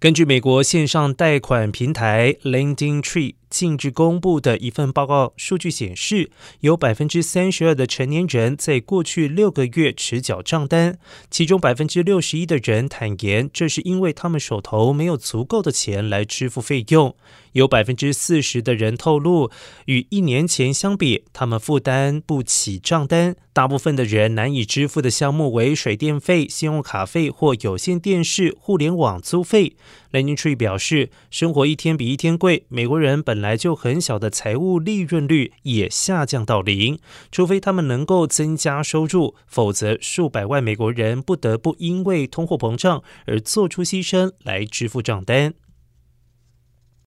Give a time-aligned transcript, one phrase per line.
[0.00, 10.98] 根据美国线上贷款平台 Lending Tree 近日公布的一份报告数据显示，有百分之三十二的成年人在过去六个月迟缴账单，
[11.30, 17.16] 其中百分之六十一的人坦言，这是因为他们手头没有足够的钱来支付费用。
[17.52, 19.50] 有百分之四十的人透露，
[19.86, 23.36] 与一年前相比，他们负担不起账单。
[23.54, 29.76] 大部分的人难以支付的项目为水电费、信用卡费或有线电视、互联网租费。
[30.10, 36.98] Lenin Tree 表示，生活一天比一天贵，美国人本来就很小的财务利润率也下降到零，
[37.30, 45.54] 除非他们能够增加收入，否则数百万美国人不得不因为通货膨胀而做出牺牲来支付账单。